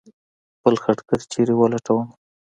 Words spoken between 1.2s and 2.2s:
چېرې ولټومه.